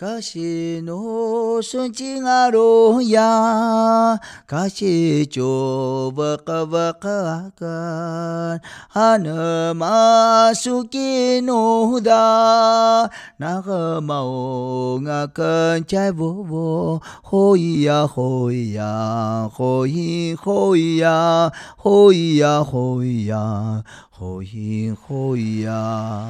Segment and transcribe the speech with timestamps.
[0.00, 7.66] かしのすちがろや、かしちょばかばかか、
[8.88, 26.26] はなますきのだ、ながまおがかんちゃいぼぼ、ほいやほいや、ほいほいや、ほいやほいや、ほいほいや。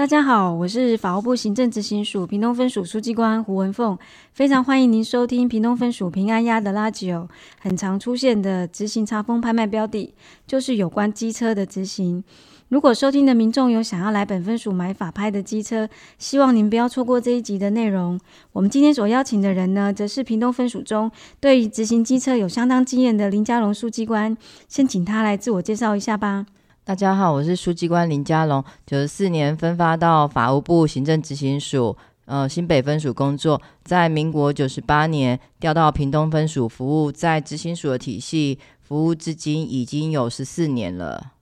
[0.00, 3.98] 大家好，我是法务部行政执行署屏东分署书记官胡文凤，
[4.32, 7.12] 非常欢迎您收听屏东分署平安鸭的拉吉
[7.58, 10.14] 很常出现的执行查封拍卖标的，
[10.46, 12.24] 就是有关机车的执行。
[12.70, 15.86] 如果收听的民众有想要来本分署买法拍的机车，
[16.16, 18.18] 希望您不要错过这一集的内容。
[18.52, 21.10] 我们今天所邀请的人呢，则是屏东分署中
[21.40, 24.34] 对于执行机车有相当经验的林佳龙书记官，
[24.66, 26.46] 先请他来自我介绍一下吧。
[26.90, 41.34] 大家好，我是书记官林佳龙，九十四年分发到法务部行政执行署，呃，新北分署工作，在民国九十八年调到屏东分署服务，在执行署的体系服务至今已经有十四年了。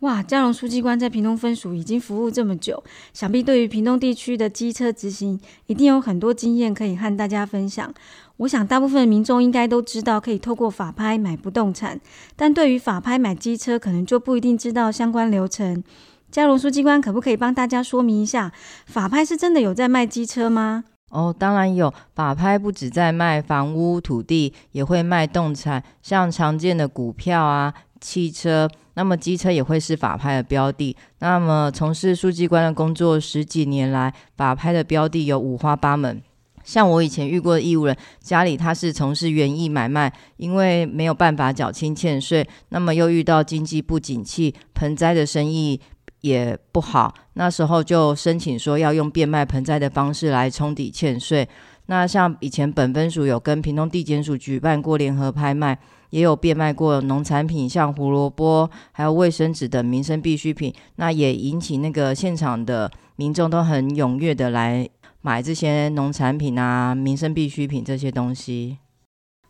[0.00, 7.92] 哇，嘉荣书记官在屏东分署已经服务这么久，想必对于屏东地区的机车执行，一定有很多经验可以和大家分享。
[8.38, 12.00] 我想大部分民众应该都知道可以透过法拍买不动产，
[12.34, 15.84] 但对于法拍买机车，可能就不一定知道相关流程。
[16.30, 18.50] 嘉荣书记官可不可以帮大家说明一下，
[18.86, 20.84] 法拍是真的有在卖机车吗？
[21.10, 27.74] 哦，当然有，法拍不止在卖房屋土地，也会卖动产，像常见的股票啊。
[28.00, 30.96] 汽车，那么机车也会是法拍的标的。
[31.18, 36.20] 那么从事书记官的工作十几年来，法拍的标的有五花八门。
[36.62, 45.80] 像我以前遇过的义务人，家里他是从事园艺买卖，因为没有办法缴清欠税，那么又遇到经济不景气，盆栽的生意
[46.20, 51.48] 也不好，那时候就申请说要用变卖盆栽的方式来冲抵欠税。
[51.90, 55.76] 那像以前本分署有跟屏东地检署举办过联合拍卖。
[56.10, 64.88] 也有变卖过农产品，像胡萝卜、还有卫生纸等民生必需品，那也引起那个现场的民众都很踊跃的来
[65.22, 68.78] 买这些农产品啊、民生必需品这些东西。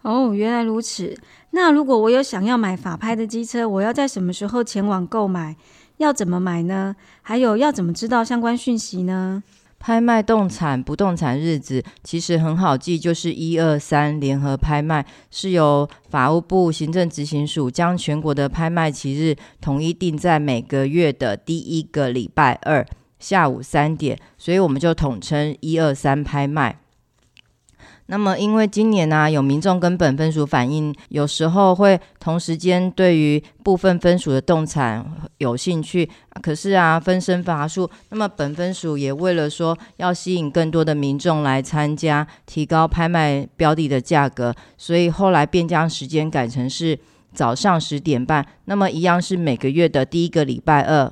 [0.03, 1.17] 哦，原来如此。
[1.53, 5.57] 那如果我有想要买法拍的机车，我要在什么时候前往购买？
[5.97, 6.95] 要怎么买呢？
[7.22, 9.43] 还有要怎么知道相关讯息呢？
[9.81, 22.87] 拍卖动产不动产日子其实很好记，就是一二三联合拍卖，是由法务部行政执行署将全国的拍卖期日统一定在每个月的第一个礼拜二
[23.19, 26.79] 下午三点，所以我们就统称一二三拍卖。
[28.12, 35.06] 那么，因为今年呢、有民众跟本分署反映，有时候会同时间对于部分分署的动产
[35.38, 36.10] 有兴趣，
[36.43, 37.88] 可是啊，分身乏术。
[38.09, 46.98] 那么，本分署也为了说要吸引更多的民众来参加，提高拍卖标的的价格，所以后来便将时间改成是
[47.32, 48.44] 早上十点半。
[48.65, 51.09] 那么，一样是每个月的第一个礼拜二。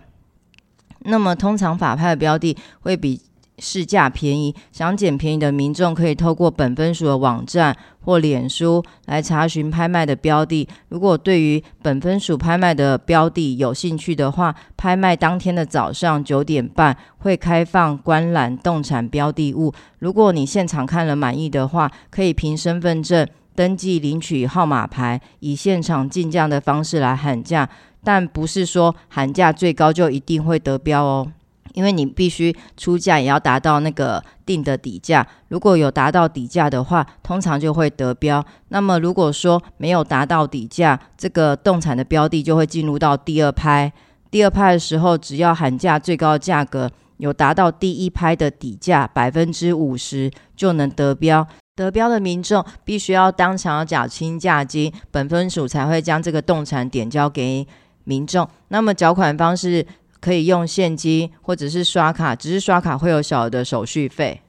[1.03, 3.21] 那么，通常法拍的标的会比
[3.59, 10.69] 市价便宜，想捡便宜的民众可以透过本分署的网站或脸书来查询拍卖的标的。
[10.89, 19.73] 如果对于本分署拍卖的标的有兴趣的话，拍卖当天的早上九点半会开放观览动产标的物。
[19.99, 27.69] 如果你现场看了满意的话，可以凭身份证登记领取号码牌，以现场竞价的方式来喊价，
[28.05, 31.33] 但不是说喊价最高就一定会得标哦。
[31.75, 38.45] 因为你必须出价也要达到那个定的底价，如果有达到底价的话，通常就会得标。
[38.69, 43.93] 那么如果说没有达到底价，这个动产的标的就会进入到第二拍。
[44.31, 51.47] 第二拍的时候，只要喊价最高价格有达到第一拍的底价百分之五十，就能得标。
[51.75, 57.67] 得标的民众必须要当场缴清价金，本分署才会将这个动产点交给
[58.03, 58.47] 民众。
[58.69, 59.87] 那么缴款方式，
[60.21, 64.41] 可以用现金或者是刷卡，只是刷卡会有小的手续费。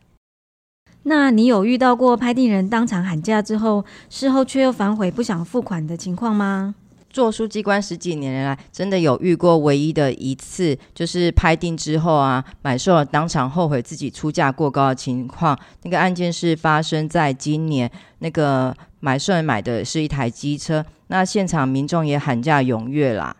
[1.03, 6.75] 那你有遇到过拍定人当场喊价之后，事后却又反悔不想付款的情况吗？
[7.09, 15.57] 做书记官十几年来，真的有遇过唯一的一次，就是拍定之后啊，买受了当场后悔自己出价过高的情况。
[15.81, 17.89] 那个案件是发生在今年，
[18.19, 23.35] 那个买受人买的是一台机车，那现场民众也喊价踊跃啦。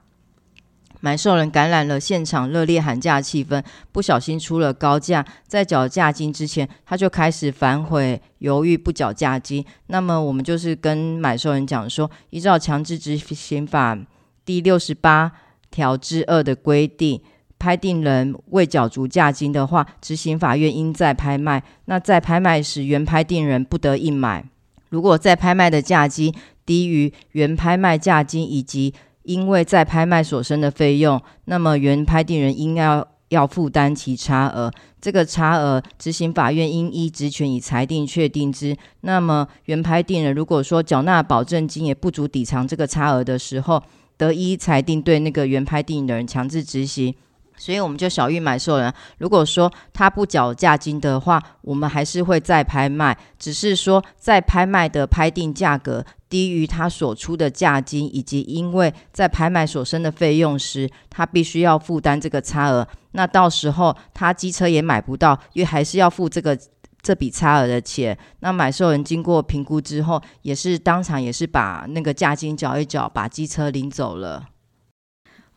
[1.02, 9.66] 买受人感染了现场热烈喊价气氛，不小心出了高价，在缴价金之前，他就开始反悔，犹豫不缴价金。
[9.88, 13.98] 那么我们就是跟买受人讲说，依照强制执行法
[14.44, 15.32] 第六十八
[15.72, 17.22] 条之二的规定，
[17.58, 21.64] 拍定人未缴足价金的话，执行法院应再拍卖。
[21.86, 24.46] 那在拍卖时，原拍定人不得应买。
[24.90, 26.34] 如果在拍卖的价金
[26.66, 28.94] 低于原拍卖价金以及
[29.24, 34.72] 因为在拍卖所生的费用，那么原拍定人应要要负担其差额。
[35.02, 38.76] 这个差额，执行法院应依职权以裁定确定之。
[39.02, 43.82] 那么原拍定人如果说缴纳保证金也不足抵偿这个差额的时候，
[44.18, 47.16] 得依裁定对那个原拍定人强制执行。
[47.56, 62.88] 所以我们就小玉买受人，如果说他不缴价金的话，我们还是会再拍卖，只是说在拍卖的拍定价格低于他所出的价金，以及因为在拍卖所生的费用时，他必须要负担这个差额。
[63.14, 66.58] 那到时候他机车也买不到，因为还是要付这个
[67.02, 68.16] 这笔差额的钱。
[68.42, 74.46] 那买受人经过评估之后，也是当场也是把那个价金缴一缴，把机车领走了。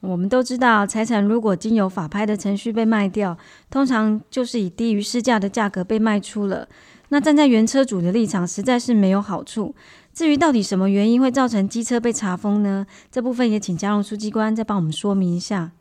[0.01, 3.39] 我们都知道，财产如果经由法拍的程序被卖掉，
[3.71, 6.67] 通常就是以低于市价的价格被卖出了。
[7.11, 9.75] 那站在原车主的立场，实在是没有好处。
[10.13, 12.87] 至于到底什么原因会造成机车被查封呢？
[13.11, 15.73] 这部分也请嘉荣书记官再帮我们说明一下。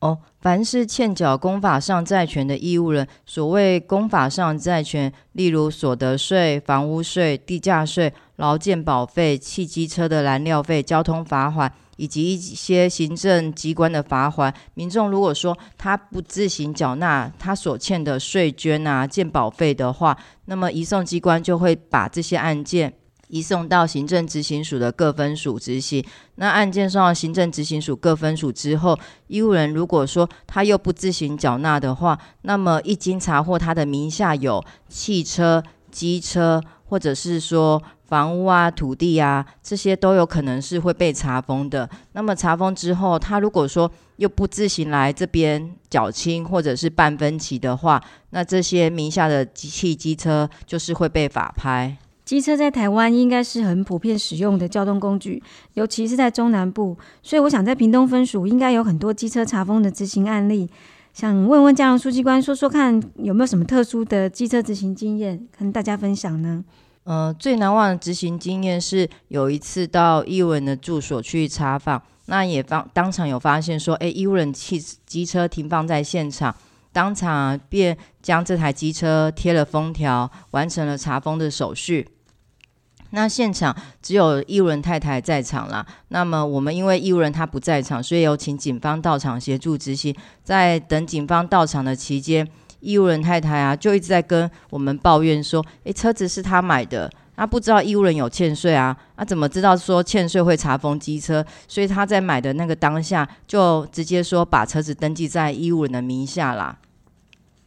[0.00, 11.72] 哦，凡是欠缴公法上债权的义务人，所谓公法上债权，例如所得税、房屋税、地价税、劳健保费、汽机车的燃料费、交通罚款。
[11.96, 22.92] 以及一些行政机关的罚锾，民众如果说他不自行缴纳他所欠的税捐啊、健保费的话，那么移送机关就会把这些案件
[23.34, 26.04] 移送到行政执行署的各分署执行。
[26.36, 28.96] 那案件送到行政执行署各分署之后，
[29.26, 35.60] 义务人如果说他又不自行缴纳的话，那么一经查获他的名下有汽车、
[35.90, 37.82] 机车，或者是说。
[38.06, 41.88] 房屋啊、土地啊，这些都有可能是会被查封的。
[42.12, 51.96] 那么查封之后，他如果说又不自行来这边缴清或者是办分期的话，那这些名下的机器机车就是会被法拍。
[52.24, 55.42] 机车在台湾应该是很普遍使用的交通工具，
[55.74, 60.70] 尤其是在中南部，所以我想在屏东分署应该有很多机车查封的执行案例。
[61.12, 66.64] 想问问嘉荣书记官说说看，有没有什么特殊的机车执行经验跟大家分享呢？
[67.04, 76.56] 呃，最难忘的执行经验是有一次到义务人的住所去查访，那也当当场有发现说，哎，义务人汽机车停放在现场，
[76.90, 82.08] 当场便将这台机车贴了封条，完成了查封的手续。
[83.14, 90.12] 那现场只有义务人太太在场啦，那么我们因为义务人他不在场，所以有请警方到场协助执行。
[90.42, 92.46] 在等警方到场的期间，
[92.80, 101.44] 义务人太太啊，就一直在跟我们抱怨说：“诶，车子是他买的，他不知道义务人有欠税啊，他怎么知道说欠税会查封机车？
[101.68, 106.76] 所以他在买的那个当下，就直接说把车子登记在义务人的名下啦。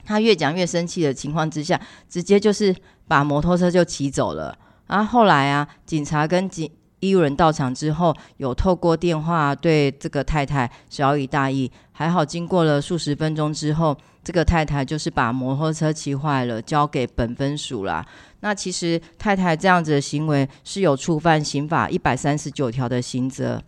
[0.04, 1.80] 他越讲越生气的情况之下，
[2.10, 2.76] 直接就是
[3.08, 4.58] 把摩托车就骑走了。
[4.88, 6.70] 啊后来啊，警察跟警
[7.00, 13.96] 医务人到场之后，有透过电话对这个太太小以大意，还好经过了数十分钟之后。”
[14.28, 18.06] 这个太太就是把摩托车骑坏了，交给本分署啦。
[18.42, 23.64] 那其实太太这样子的行为是有触犯刑法一百三十九条的刑责。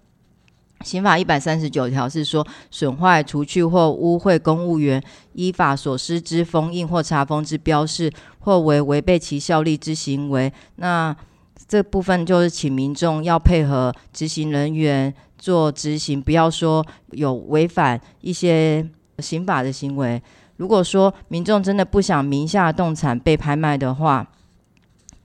[0.85, 5.03] 刑法一百三十九条是说，损坏、除去或污秽公务员
[5.33, 10.51] 依法所施之封印或查封之标示，或为违背其效力之行为。
[10.77, 11.15] 那
[11.67, 18.87] 这部分就是请民众要配合执行人员做执行，不要说有违反一些
[19.19, 20.21] 刑法的行为。
[20.55, 24.25] 如果说民众真的不想名下动产被拍卖的话，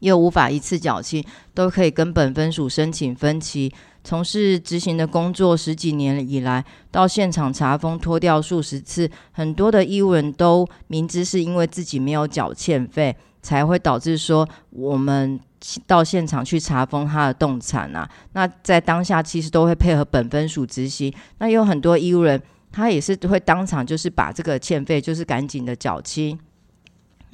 [0.04, 3.72] 又无法一次缴清，都可以跟本分署申请分期。
[4.04, 15.40] 从事执行的工作十几年以来，到现场查封拖掉数十次，很多的义务人都明知是因为自己没有缴欠费，才会导致说我们
[15.86, 18.08] 到现场去查封他的动产啊。
[18.34, 21.12] 那在当下其实都会配合本分署执行。
[21.38, 22.40] 那有很多义务人。
[22.76, 26.36] 他也是会当场就是把这个欠费就是赶紧的缴清。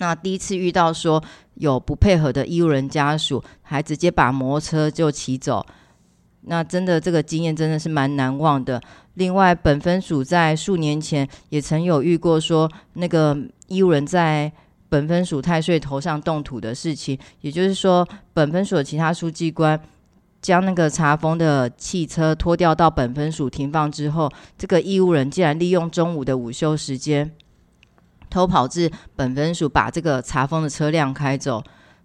[0.00, 1.22] 那第一次遇到说
[1.54, 5.64] 有不配合的义务人家属，还直接把摩托车就骑走，
[6.42, 8.82] 那真的这个经验真的是蛮难忘的。
[9.14, 13.36] 另外，本分署在数年前也曾有遇过说那个
[13.68, 14.50] 义务人在
[14.88, 19.80] 本分署太岁头上动土的事情，也就是说，本分署的其他书记官。
[20.42, 24.26] 将那个查封的汽车拖掉到本分署停放之后，
[24.56, 27.30] 这个义务人竟然利用中午的午休时间
[28.30, 31.62] 偷跑至本分署，把这个查封的车辆开走。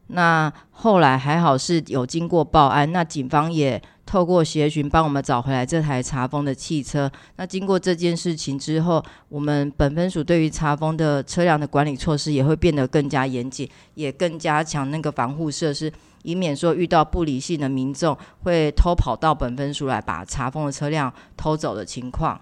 [0.08, 7.12] 那后来还好是有经过报案，那警方也透过协寻帮我们找回来这台查封的汽车。
[7.38, 15.92] 那经过这件事情之后，我们本分署对于查封的车辆的管理措施也会变得更加严谨，也更加强那个防护设施，
[16.22, 22.40] 以免说遇到不理性的民众会偷跑到本分署来把查封的车辆偷走的情况。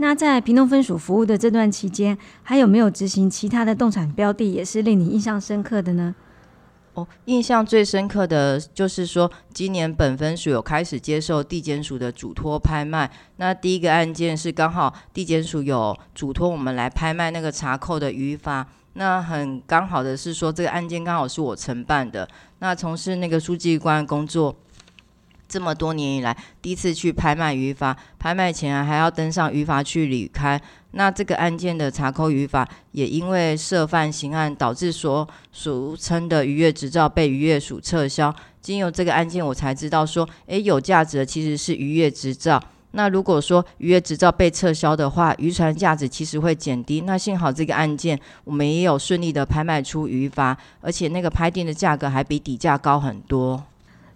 [0.00, 6.14] 那在屏东分署服务的这段期间，还有没有执行其他的动产标的，也是令你印象深刻的呢？
[6.94, 13.10] 哦，印象最深刻的就是说，今年本分署有开始接受地检署的嘱托拍卖。
[13.36, 18.64] 那第一个案件是刚好地检署有嘱托我们来拍卖那个查扣的渔筏。
[18.94, 22.28] 那很刚好的是说，这个案件刚好是我承办的。
[22.58, 24.54] 那从事那个书记官工作。
[25.48, 30.60] 这么多年以来，第一次去拍卖渔筏，拍卖前还要登上渔筏去旅勘。
[30.90, 38.34] 那这个案件的查扣渔筏，也因为涉犯刑案，导致说俗称的渔业执照被渔业署撤销。
[38.60, 42.62] 经由这个案件，我才知道说，诶，有价值的其实是渔业执照。
[42.92, 47.02] 那如果说渔业执照被撤销的话，渔船价值其实会减低。
[47.02, 53.62] 那幸好这个案件，我们也有顺利的拍卖出渔筏，而且那个拍定的价格还比底价高很多。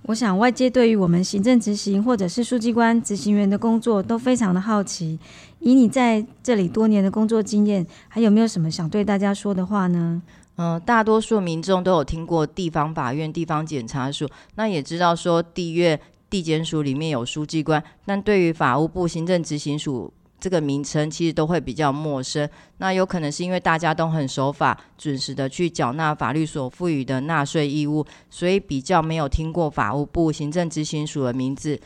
[0.06, 5.18] 我想外界对于我们行政执行或者是书记官执行员的工作都非常的好奇。
[5.61, 10.21] 以你在这里多年的工作经验，还有没有什么想对大家说的话呢？
[10.56, 20.12] 嗯、大多数民众都有听过地方法院、地方检察署，那也知道说地院、地检署里面有书记官，但对于法务部行政执行署。
[20.42, 31.80] 这个名称其实都会比较陌生，那有可能是因为大家都很守法，准时的去缴纳法律所赋予的纳税义务，所以比较没有听过法务部行政执行署的名字。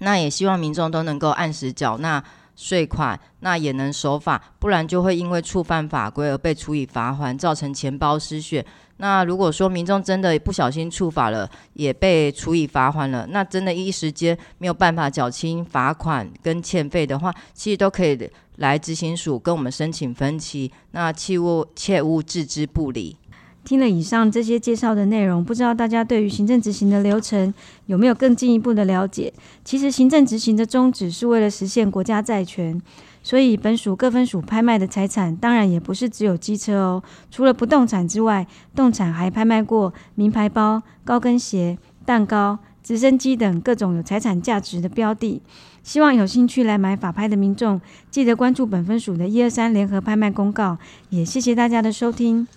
[0.00, 2.22] 那也希望民众都能够按时缴纳
[2.54, 8.66] 税款，那也能守法，不然就会因为触犯法规而被处以罚锾，造成钱包失血。
[8.98, 18.18] 那如果说民众真的不小心触法了，也被处以罚款了，那真的一时间没有办法缴清罚款跟欠费的话，其实都可以
[18.56, 23.16] 来执行署跟我们申请分期，那切勿切勿置之不理。
[23.64, 27.52] 听了以上这些介绍的内容，不知道大家对于行政执行的流程
[27.86, 29.32] 有没有更进一步的了解？
[29.62, 32.80] 其实行政执行的宗旨是为了实现国家债权。
[33.28, 37.02] 所以，本署各分署拍卖的财产，当然也不是只有机车哦。
[37.30, 45.42] 除了不动产之外，动产还拍卖过名牌包、高跟鞋、蛋糕、直升机等各种有财产价值的标的。
[45.82, 47.78] 希望有兴趣来买法拍的民众，
[48.10, 50.78] 记得关注本分署的一二三联合拍卖公告。
[51.10, 52.48] 也谢谢大家的收听。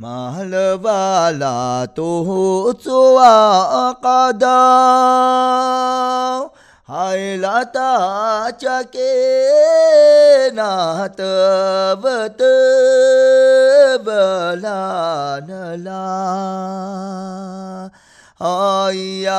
[0.00, 0.78] 海拉
[1.38, 1.92] 达加
[4.00, 4.06] 给
[10.52, 12.02] 那德不
[12.36, 12.44] 德
[14.04, 14.10] 不
[14.60, 17.90] 啦那啦，
[18.36, 19.32] 哎呀，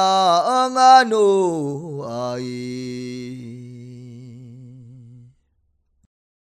[0.74, 3.15] 俺努哎。